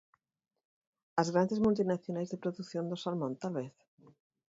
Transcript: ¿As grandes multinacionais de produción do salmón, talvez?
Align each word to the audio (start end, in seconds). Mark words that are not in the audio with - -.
¿As 1.21 1.27
grandes 1.33 1.59
multinacionais 1.65 2.29
de 2.31 2.41
produción 2.43 2.85
do 2.87 2.97
salmón, 3.03 3.33
talvez? 3.43 3.73